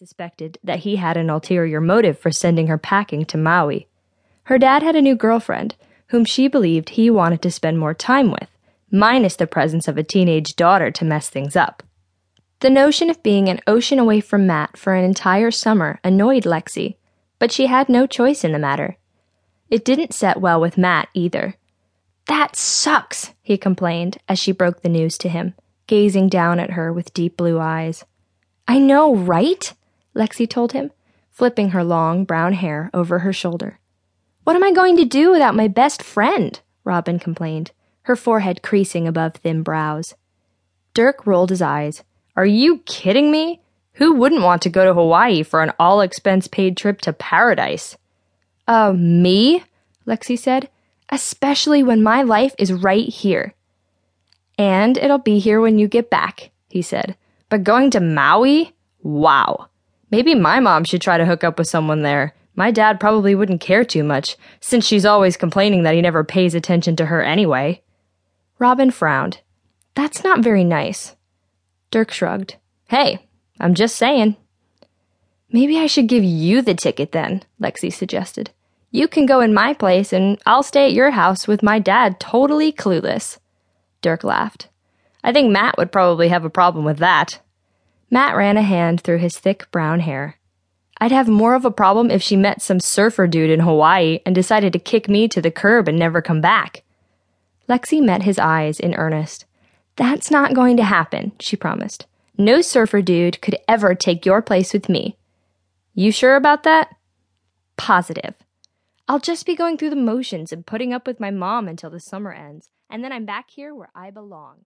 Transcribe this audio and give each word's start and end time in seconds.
suspected 0.00 0.56
that 0.64 0.78
he 0.78 0.96
had 0.96 1.18
an 1.18 1.28
ulterior 1.28 1.78
motive 1.78 2.18
for 2.18 2.30
sending 2.30 2.68
her 2.68 2.78
packing 2.78 3.22
to 3.22 3.36
Maui. 3.36 3.86
Her 4.44 4.56
dad 4.56 4.82
had 4.82 4.96
a 4.96 5.02
new 5.02 5.14
girlfriend, 5.14 5.74
whom 6.06 6.24
she 6.24 6.48
believed 6.48 6.88
he 6.88 7.10
wanted 7.10 7.42
to 7.42 7.50
spend 7.50 7.78
more 7.78 7.92
time 7.92 8.30
with, 8.30 8.48
minus 8.90 9.36
the 9.36 9.46
presence 9.46 9.88
of 9.88 9.98
a 9.98 10.02
teenage 10.02 10.56
daughter 10.56 10.90
to 10.90 11.04
mess 11.04 11.28
things 11.28 11.54
up. 11.54 11.82
The 12.60 12.70
notion 12.70 13.10
of 13.10 13.22
being 13.22 13.50
an 13.50 13.60
ocean 13.66 13.98
away 13.98 14.20
from 14.20 14.46
Matt 14.46 14.78
for 14.78 14.94
an 14.94 15.04
entire 15.04 15.50
summer 15.50 16.00
annoyed 16.02 16.44
Lexi, 16.44 16.96
but 17.38 17.52
she 17.52 17.66
had 17.66 17.90
no 17.90 18.06
choice 18.06 18.42
in 18.42 18.52
the 18.52 18.58
matter. 18.58 18.96
It 19.68 19.84
didn't 19.84 20.14
set 20.14 20.40
well 20.40 20.62
with 20.62 20.78
Matt 20.78 21.10
either. 21.12 21.56
That 22.24 22.56
sucks, 22.56 23.34
he 23.42 23.58
complained 23.58 24.16
as 24.30 24.38
she 24.38 24.52
broke 24.52 24.80
the 24.80 24.88
news 24.88 25.18
to 25.18 25.28
him, 25.28 25.52
gazing 25.86 26.30
down 26.30 26.58
at 26.58 26.70
her 26.70 26.90
with 26.90 27.12
deep 27.12 27.36
blue 27.36 27.60
eyes. 27.60 28.06
I 28.66 28.78
know, 28.78 29.14
right? 29.14 29.74
Lexi 30.14 30.48
told 30.48 30.72
him, 30.72 30.90
flipping 31.30 31.70
her 31.70 31.84
long 31.84 32.24
brown 32.24 32.52
hair 32.52 32.90
over 32.92 33.20
her 33.20 33.32
shoulder. 33.32 33.78
What 34.44 34.56
am 34.56 34.64
I 34.64 34.72
going 34.72 34.96
to 34.96 35.04
do 35.04 35.30
without 35.30 35.54
my 35.54 35.68
best 35.68 36.02
friend? 36.02 36.60
Robin 36.84 37.18
complained, 37.18 37.72
her 38.02 38.16
forehead 38.16 38.62
creasing 38.62 39.06
above 39.06 39.34
thin 39.34 39.62
brows. 39.62 40.14
Dirk 40.94 41.26
rolled 41.26 41.50
his 41.50 41.62
eyes. 41.62 42.02
Are 42.36 42.46
you 42.46 42.78
kidding 42.86 43.30
me? 43.30 43.60
Who 43.94 44.14
wouldn't 44.14 44.42
want 44.42 44.62
to 44.62 44.70
go 44.70 44.84
to 44.84 44.94
Hawaii 44.94 45.42
for 45.42 45.62
an 45.62 45.72
all 45.78 46.00
expense 46.00 46.48
paid 46.48 46.76
trip 46.76 47.00
to 47.02 47.12
paradise? 47.12 47.96
Uh, 48.66 48.92
me? 48.92 49.62
Lexi 50.06 50.38
said. 50.38 50.68
Especially 51.08 51.82
when 51.82 52.02
my 52.02 52.22
life 52.22 52.54
is 52.58 52.72
right 52.72 53.08
here. 53.08 53.54
And 54.58 54.96
it'll 54.98 55.18
be 55.18 55.38
here 55.38 55.60
when 55.60 55.78
you 55.78 55.88
get 55.88 56.10
back, 56.10 56.50
he 56.68 56.82
said. 56.82 57.16
But 57.48 57.64
going 57.64 57.90
to 57.92 58.00
Maui? 58.00 58.72
Wow. 59.02 59.69
Maybe 60.10 60.34
my 60.34 60.60
mom 60.60 60.84
should 60.84 61.00
try 61.00 61.18
to 61.18 61.26
hook 61.26 61.44
up 61.44 61.58
with 61.58 61.68
someone 61.68 62.02
there. 62.02 62.34
My 62.56 62.70
dad 62.70 62.98
probably 62.98 63.34
wouldn't 63.34 63.60
care 63.60 63.84
too 63.84 64.02
much, 64.02 64.36
since 64.60 64.84
she's 64.84 65.06
always 65.06 65.36
complaining 65.36 65.84
that 65.84 65.94
he 65.94 66.02
never 66.02 66.24
pays 66.24 66.54
attention 66.54 66.96
to 66.96 67.06
her 67.06 67.22
anyway. 67.22 67.82
Robin 68.58 68.90
frowned. 68.90 69.40
That's 69.94 70.24
not 70.24 70.40
very 70.40 70.64
nice. 70.64 71.16
Dirk 71.90 72.10
shrugged. 72.10 72.56
Hey, 72.88 73.26
I'm 73.58 73.74
just 73.74 73.96
saying. 73.96 74.36
Maybe 75.52 75.78
I 75.78 75.86
should 75.86 76.06
give 76.06 76.24
you 76.24 76.62
the 76.62 76.74
ticket 76.74 77.12
then, 77.12 77.42
Lexi 77.60 77.92
suggested. 77.92 78.50
You 78.90 79.08
can 79.08 79.26
go 79.26 79.40
in 79.40 79.54
my 79.54 79.72
place 79.72 80.12
and 80.12 80.38
I'll 80.46 80.62
stay 80.62 80.86
at 80.86 80.92
your 80.92 81.12
house 81.12 81.46
with 81.46 81.62
my 81.62 81.78
dad 81.78 82.18
totally 82.18 82.72
clueless. 82.72 83.38
Dirk 84.02 84.24
laughed. 84.24 84.68
I 85.22 85.32
think 85.32 85.50
Matt 85.50 85.76
would 85.78 85.92
probably 85.92 86.28
have 86.28 86.44
a 86.44 86.50
problem 86.50 86.84
with 86.84 86.98
that. 86.98 87.40
Matt 88.10 88.36
ran 88.36 88.56
a 88.56 88.62
hand 88.62 89.00
through 89.00 89.18
his 89.18 89.38
thick 89.38 89.70
brown 89.70 90.00
hair. 90.00 90.36
I'd 90.98 91.12
have 91.12 91.28
more 91.28 91.54
of 91.54 91.64
a 91.64 91.70
problem 91.70 92.10
if 92.10 92.22
she 92.22 92.36
met 92.36 92.60
some 92.60 92.80
surfer 92.80 93.26
dude 93.26 93.50
in 93.50 93.60
Hawaii 93.60 94.20
and 94.26 94.34
decided 94.34 94.72
to 94.72 94.78
kick 94.78 95.08
me 95.08 95.28
to 95.28 95.40
the 95.40 95.50
curb 95.50 95.88
and 95.88 95.98
never 95.98 96.20
come 96.20 96.40
back. 96.40 96.82
Lexi 97.68 98.02
met 98.02 98.22
his 98.22 98.38
eyes 98.38 98.80
in 98.80 98.94
earnest. 98.94 99.46
That's 99.96 100.30
not 100.30 100.54
going 100.54 100.76
to 100.76 100.84
happen, 100.84 101.32
she 101.40 101.56
promised. 101.56 102.06
No 102.36 102.60
surfer 102.60 103.00
dude 103.00 103.40
could 103.40 103.56
ever 103.68 103.94
take 103.94 104.26
your 104.26 104.42
place 104.42 104.72
with 104.72 104.88
me. 104.88 105.16
You 105.94 106.10
sure 106.10 106.36
about 106.36 106.64
that? 106.64 106.94
Positive. 107.76 108.34
I'll 109.08 109.18
just 109.18 109.46
be 109.46 109.56
going 109.56 109.76
through 109.76 109.90
the 109.90 109.96
motions 109.96 110.52
and 110.52 110.66
putting 110.66 110.92
up 110.92 111.06
with 111.06 111.20
my 111.20 111.30
mom 111.30 111.68
until 111.68 111.90
the 111.90 112.00
summer 112.00 112.32
ends, 112.32 112.70
and 112.88 113.02
then 113.02 113.12
I'm 113.12 113.24
back 113.24 113.50
here 113.50 113.74
where 113.74 113.90
I 113.94 114.10
belong. 114.10 114.64